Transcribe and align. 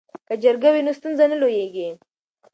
که 0.27 0.33
جرګه 0.43 0.69
وي 0.73 0.81
نو 0.85 0.91
ستونزه 0.99 1.25
نه 1.31 1.37
لویږي. 1.41 1.89